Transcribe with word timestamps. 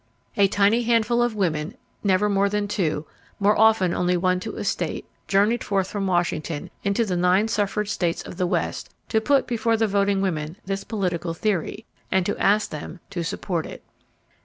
A 0.35 0.47
tiny 0.47 0.81
handful 0.81 1.21
of 1.21 1.35
women 1.35 1.75
never 2.03 2.27
more 2.27 2.49
than 2.49 2.67
two, 2.67 3.05
more 3.39 3.55
often 3.55 3.93
only 3.93 4.17
one 4.17 4.39
to 4.39 4.55
a 4.55 4.63
state—journeyed 4.63 5.63
forth 5.63 5.89
from 5.89 6.07
Washington 6.07 6.71
into 6.83 7.05
the 7.05 7.15
nine 7.15 7.47
suffrage 7.47 7.89
states 7.89 8.23
of 8.23 8.37
the 8.37 8.47
West 8.47 8.89
to 9.09 9.21
put 9.21 9.45
before 9.45 9.77
the 9.77 9.85
voting 9.85 10.19
women 10.19 10.57
this 10.65 10.83
political 10.83 11.35
theory, 11.35 11.85
and 12.11 12.25
to 12.25 12.35
ask 12.39 12.71
them 12.71 12.99
to 13.11 13.23
support 13.23 13.67
it. 13.67 13.83